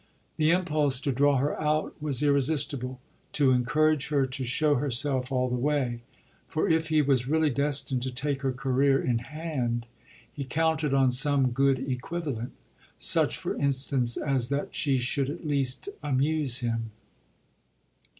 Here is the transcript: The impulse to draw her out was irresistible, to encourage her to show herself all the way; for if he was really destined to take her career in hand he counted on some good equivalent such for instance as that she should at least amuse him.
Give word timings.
The 0.37 0.49
impulse 0.49 0.99
to 1.01 1.11
draw 1.11 1.37
her 1.37 1.61
out 1.61 1.93
was 2.01 2.23
irresistible, 2.23 2.99
to 3.33 3.51
encourage 3.51 4.07
her 4.07 4.25
to 4.25 4.43
show 4.43 4.73
herself 4.77 5.31
all 5.31 5.47
the 5.47 5.53
way; 5.55 6.01
for 6.47 6.67
if 6.67 6.87
he 6.87 7.03
was 7.03 7.27
really 7.27 7.51
destined 7.51 8.01
to 8.01 8.11
take 8.11 8.41
her 8.41 8.51
career 8.51 8.99
in 8.99 9.19
hand 9.19 9.85
he 10.33 10.43
counted 10.43 10.95
on 10.95 11.11
some 11.11 11.51
good 11.51 11.77
equivalent 11.87 12.53
such 12.97 13.37
for 13.37 13.55
instance 13.55 14.17
as 14.17 14.49
that 14.49 14.73
she 14.73 14.97
should 14.97 15.29
at 15.29 15.45
least 15.45 15.87
amuse 16.01 16.61
him. 16.61 16.89